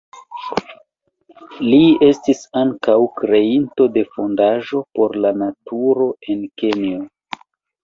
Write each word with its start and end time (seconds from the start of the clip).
Li 1.65 1.81
estis 2.07 2.41
ankaŭ 2.63 2.95
kreinto 3.21 3.87
de 3.99 4.05
fondaĵo 4.17 4.83
por 4.97 5.17
la 5.27 5.35
naturo 5.45 6.11
en 6.35 6.45
Kenjo. 6.65 7.07